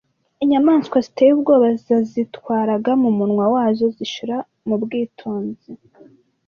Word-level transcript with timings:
Inyamaswa 0.43 0.97
ziteye 1.05 1.31
ubwoba 1.33 1.67
zazitwaraga 1.85 2.91
mumunwa 3.01 3.45
wazo 3.53 3.85
zishira 3.97 4.37
mubwitonzi. 4.67 5.71